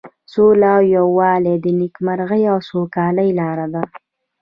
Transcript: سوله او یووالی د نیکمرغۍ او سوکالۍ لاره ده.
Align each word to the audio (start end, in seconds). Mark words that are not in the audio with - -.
سوله 0.33 0.69
او 0.77 0.81
یووالی 0.95 1.55
د 1.63 1.65
نیکمرغۍ 1.79 2.43
او 2.53 2.57
سوکالۍ 2.69 3.29
لاره 3.39 3.67
ده. 3.73 3.83